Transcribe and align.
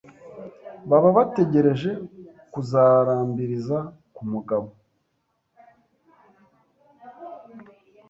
baba 0.89 1.09
bategereje 1.17 1.89
kuzarambiriza 2.53 3.77
ku 4.15 4.21
mugabo 4.31 4.67